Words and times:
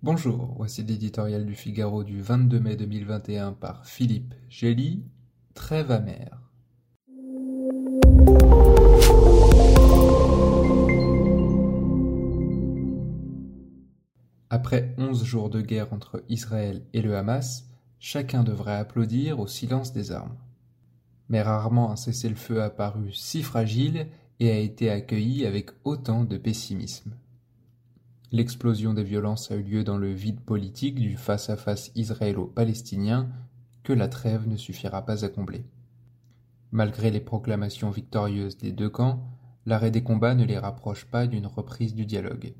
Bonjour, 0.00 0.54
voici 0.56 0.84
l'éditorial 0.84 1.44
du 1.44 1.56
Figaro 1.56 2.04
du 2.04 2.22
22 2.22 2.60
mai 2.60 2.76
2021 2.76 3.52
par 3.54 3.84
Philippe 3.84 4.32
Gély, 4.48 5.02
Trêve 5.54 5.90
amère. 5.90 6.40
Après 14.50 14.94
onze 14.98 15.24
jours 15.24 15.50
de 15.50 15.60
guerre 15.60 15.92
entre 15.92 16.22
Israël 16.28 16.84
et 16.92 17.02
le 17.02 17.16
Hamas, 17.16 17.68
chacun 17.98 18.44
devrait 18.44 18.76
applaudir 18.76 19.40
au 19.40 19.48
silence 19.48 19.92
des 19.92 20.12
armes. 20.12 20.36
Mais 21.28 21.42
rarement 21.42 21.90
un 21.90 21.96
cessez-le-feu 21.96 22.62
a 22.62 22.70
paru 22.70 23.12
si 23.12 23.42
fragile 23.42 24.06
et 24.38 24.52
a 24.52 24.58
été 24.58 24.90
accueilli 24.90 25.44
avec 25.44 25.70
autant 25.82 26.22
de 26.22 26.36
pessimisme. 26.36 27.16
L'explosion 28.30 28.92
des 28.92 29.04
violences 29.04 29.50
a 29.50 29.56
eu 29.56 29.62
lieu 29.62 29.84
dans 29.84 29.96
le 29.96 30.12
vide 30.12 30.40
politique 30.40 30.96
du 30.96 31.16
face-à-face 31.16 31.90
israélo-palestinien 31.94 33.30
que 33.82 33.94
la 33.94 34.08
trêve 34.08 34.46
ne 34.46 34.56
suffira 34.56 35.06
pas 35.06 35.24
à 35.24 35.30
combler. 35.30 35.64
Malgré 36.70 37.10
les 37.10 37.20
proclamations 37.20 37.90
victorieuses 37.90 38.58
des 38.58 38.72
deux 38.72 38.90
camps, 38.90 39.26
l'arrêt 39.64 39.90
des 39.90 40.02
combats 40.02 40.34
ne 40.34 40.44
les 40.44 40.58
rapproche 40.58 41.06
pas 41.06 41.26
d'une 41.26 41.46
reprise 41.46 41.94
du 41.94 42.04
dialogue. 42.04 42.52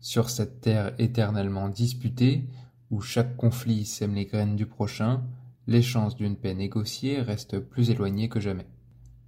Sur 0.00 0.30
cette 0.30 0.62
terre 0.62 0.94
éternellement 0.98 1.68
disputée, 1.68 2.48
où 2.90 3.02
chaque 3.02 3.36
conflit 3.36 3.84
sème 3.84 4.14
les 4.14 4.24
graines 4.24 4.56
du 4.56 4.64
prochain, 4.64 5.22
les 5.66 5.82
chances 5.82 6.16
d'une 6.16 6.36
paix 6.36 6.54
négociée 6.54 7.20
restent 7.20 7.58
plus 7.58 7.90
éloignées 7.90 8.30
que 8.30 8.40
jamais. 8.40 8.66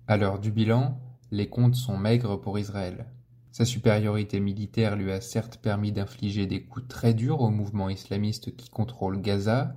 À 0.06 0.16
l'heure 0.16 0.38
du 0.38 0.50
bilan, 0.50 0.98
les 1.30 1.50
comptes 1.50 1.74
sont 1.74 1.98
maigres 1.98 2.40
pour 2.40 2.58
Israël. 2.58 3.06
Sa 3.52 3.64
supériorité 3.64 4.38
militaire 4.38 4.96
lui 4.96 5.10
a 5.10 5.20
certes 5.20 5.56
permis 5.56 5.92
d'infliger 5.92 6.46
des 6.46 6.62
coups 6.62 6.86
très 6.86 7.14
durs 7.14 7.40
au 7.40 7.50
mouvement 7.50 7.88
islamiste 7.88 8.56
qui 8.56 8.70
contrôle 8.70 9.20
Gaza, 9.20 9.74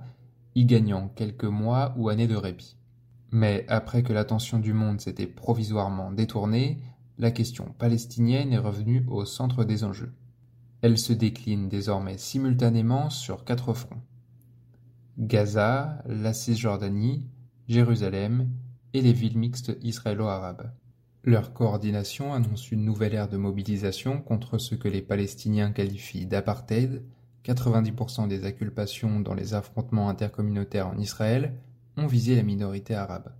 y 0.54 0.64
gagnant 0.64 1.08
quelques 1.08 1.44
mois 1.44 1.94
ou 1.96 2.08
années 2.08 2.28
de 2.28 2.36
répit. 2.36 2.76
Mais 3.32 3.66
après 3.68 4.04
que 4.04 4.12
l'attention 4.12 4.60
du 4.60 4.72
monde 4.72 5.00
s'était 5.00 5.26
provisoirement 5.26 6.12
détournée, 6.12 6.78
la 7.18 7.32
question 7.32 7.74
palestinienne 7.78 8.52
est 8.52 8.58
revenue 8.58 9.04
au 9.08 9.24
centre 9.24 9.64
des 9.64 9.82
enjeux. 9.82 10.12
Elle 10.82 10.98
se 10.98 11.12
décline 11.12 11.68
désormais 11.68 12.18
simultanément 12.18 13.10
sur 13.10 13.44
quatre 13.44 13.72
fronts. 13.72 14.02
Gaza, 15.18 16.02
la 16.06 16.32
Cisjordanie, 16.32 17.28
Jérusalem 17.66 18.50
et 18.92 19.00
les 19.00 19.12
villes 19.12 19.38
mixtes 19.38 19.76
israélo-arabes. 19.82 20.70
Leur 21.26 21.54
coordination 21.54 22.34
annonce 22.34 22.70
une 22.70 22.84
nouvelle 22.84 23.14
ère 23.14 23.30
de 23.30 23.38
mobilisation 23.38 24.20
contre 24.20 24.58
ce 24.58 24.74
que 24.74 24.88
les 24.88 25.00
Palestiniens 25.00 25.72
qualifient 25.72 26.26
d'apartheid. 26.26 27.02
90% 27.46 28.28
des 28.28 28.44
inculpations 28.44 29.20
dans 29.20 29.32
les 29.32 29.54
affrontements 29.54 30.10
intercommunautaires 30.10 30.88
en 30.88 30.98
Israël 30.98 31.54
ont 31.96 32.06
visé 32.06 32.36
la 32.36 32.42
minorité 32.42 32.94
arabe. 32.94 33.32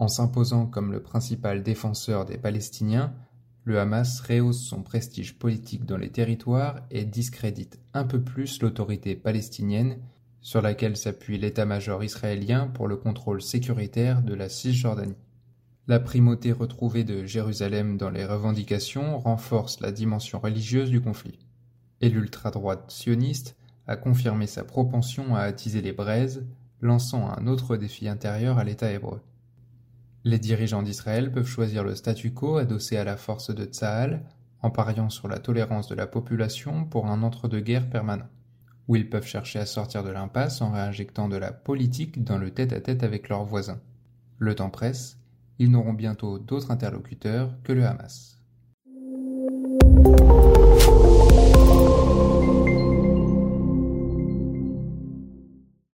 En 0.00 0.08
s'imposant 0.08 0.66
comme 0.66 0.90
le 0.90 1.04
principal 1.04 1.62
défenseur 1.62 2.24
des 2.24 2.36
Palestiniens, 2.36 3.14
le 3.62 3.78
Hamas 3.78 4.20
rehausse 4.20 4.64
son 4.64 4.82
prestige 4.82 5.38
politique 5.38 5.84
dans 5.84 5.96
les 5.96 6.10
territoires 6.10 6.80
et 6.90 7.04
discrédite 7.04 7.78
un 7.92 8.04
peu 8.04 8.20
plus 8.20 8.60
l'autorité 8.60 9.14
palestinienne 9.14 9.98
sur 10.40 10.62
laquelle 10.62 10.96
s'appuie 10.96 11.38
l'état-major 11.38 12.02
israélien 12.02 12.66
pour 12.66 12.88
le 12.88 12.96
contrôle 12.96 13.40
sécuritaire 13.40 14.20
de 14.20 14.34
la 14.34 14.48
Cisjordanie. 14.48 15.14
La 15.86 16.00
primauté 16.00 16.50
retrouvée 16.50 17.04
de 17.04 17.26
Jérusalem 17.26 17.98
dans 17.98 18.08
les 18.08 18.24
revendications 18.24 19.18
renforce 19.18 19.80
la 19.80 19.92
dimension 19.92 20.38
religieuse 20.38 20.88
du 20.88 21.02
conflit. 21.02 21.38
Et 22.00 22.08
l'ultra-droite 22.08 22.90
sioniste 22.90 23.54
a 23.86 23.96
confirmé 23.96 24.46
sa 24.46 24.64
propension 24.64 25.36
à 25.36 25.40
attiser 25.40 25.82
les 25.82 25.92
braises, 25.92 26.46
lançant 26.80 27.28
un 27.28 27.46
autre 27.46 27.76
défi 27.76 28.08
intérieur 28.08 28.56
à 28.56 28.64
l'État 28.64 28.90
hébreu. 28.90 29.20
Les 30.24 30.38
dirigeants 30.38 30.82
d'Israël 30.82 31.30
peuvent 31.30 31.46
choisir 31.46 31.84
le 31.84 31.94
statu 31.94 32.32
quo 32.32 32.56
adossé 32.56 32.96
à 32.96 33.04
la 33.04 33.18
force 33.18 33.54
de 33.54 33.66
Tsahal, 33.66 34.24
en 34.62 34.70
pariant 34.70 35.10
sur 35.10 35.28
la 35.28 35.38
tolérance 35.38 35.88
de 35.88 35.94
la 35.94 36.06
population 36.06 36.86
pour 36.86 37.08
un 37.08 37.22
entre-deux-guerres 37.22 37.90
permanent, 37.90 38.30
ou 38.88 38.96
ils 38.96 39.10
peuvent 39.10 39.26
chercher 39.26 39.58
à 39.58 39.66
sortir 39.66 40.02
de 40.02 40.08
l'impasse 40.08 40.62
en 40.62 40.70
réinjectant 40.70 41.28
de 41.28 41.36
la 41.36 41.52
politique 41.52 42.24
dans 42.24 42.38
le 42.38 42.50
tête-à-tête 42.52 43.02
avec 43.02 43.28
leurs 43.28 43.44
voisins. 43.44 43.82
Le 44.38 44.54
temps 44.54 44.70
presse, 44.70 45.18
ils 45.58 45.70
n'auront 45.70 45.92
bientôt 45.92 46.38
d'autres 46.38 46.70
interlocuteurs 46.70 47.50
que 47.62 47.72
le 47.72 47.84
Hamas. 47.84 48.38